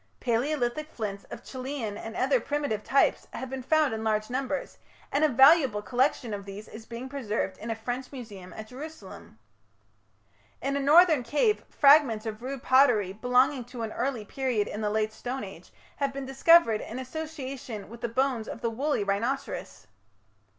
[0.19, 4.79] Palaeolithic flints of Chellean and other primitive types have been found in large numbers,
[5.11, 9.37] and a valuable collection of these is being preserved in a French museum at Jerusalem.
[10.59, 14.89] In a northern cave fragments of rude pottery, belonging to an early period in the
[14.89, 19.85] Late Stone Age, have been discovered in association with the bones of the woolly rhinoceros.